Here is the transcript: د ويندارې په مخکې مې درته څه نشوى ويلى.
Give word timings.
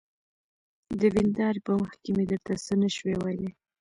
د 0.99 1.01
ويندارې 1.15 1.59
په 1.67 1.73
مخکې 1.81 2.09
مې 2.15 2.25
درته 2.31 2.53
څه 2.65 2.73
نشوى 2.81 3.15
ويلى. 3.19 3.49